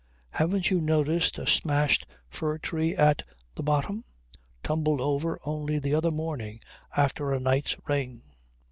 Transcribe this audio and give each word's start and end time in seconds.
Haven't 0.31 0.71
you 0.71 0.81
noticed 0.81 1.37
a 1.37 1.45
smashed 1.45 2.07
fir 2.27 2.57
tree 2.57 2.95
at 2.95 3.21
the 3.53 3.61
bottom? 3.61 4.03
Tumbled 4.63 4.99
over 4.99 5.37
only 5.45 5.77
the 5.77 5.93
other 5.93 6.09
morning 6.09 6.59
after 6.97 7.31
a 7.31 7.39
night's 7.39 7.75
rain." 7.87 8.23